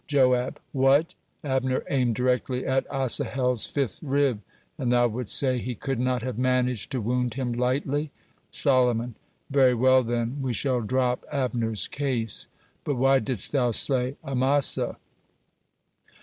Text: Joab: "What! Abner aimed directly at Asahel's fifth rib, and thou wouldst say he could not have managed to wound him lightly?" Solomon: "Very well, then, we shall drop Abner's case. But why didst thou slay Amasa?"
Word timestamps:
Joab: 0.07 0.59
"What! 0.71 1.13
Abner 1.43 1.83
aimed 1.87 2.15
directly 2.15 2.65
at 2.65 2.87
Asahel's 2.91 3.67
fifth 3.67 3.99
rib, 4.01 4.41
and 4.79 4.91
thou 4.91 5.07
wouldst 5.07 5.37
say 5.37 5.59
he 5.59 5.75
could 5.75 5.99
not 5.99 6.23
have 6.23 6.39
managed 6.39 6.91
to 6.93 7.01
wound 7.01 7.35
him 7.35 7.53
lightly?" 7.53 8.09
Solomon: 8.49 9.13
"Very 9.51 9.75
well, 9.75 10.01
then, 10.01 10.41
we 10.41 10.53
shall 10.53 10.81
drop 10.81 11.23
Abner's 11.31 11.87
case. 11.87 12.47
But 12.83 12.95
why 12.95 13.19
didst 13.19 13.51
thou 13.51 13.69
slay 13.69 14.15
Amasa?" 14.23 14.97